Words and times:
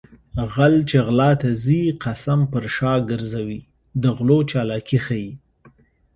غل 0.53 0.75
چې 0.89 0.97
غلا 1.07 1.31
ته 1.41 1.49
ځي 1.63 1.81
قسم 2.03 2.39
پر 2.51 2.63
شا 2.75 2.93
ګرځوي 3.09 3.61
د 4.01 4.03
غلو 4.17 4.39
چالاکي 4.51 4.99
ښيي 5.05 5.31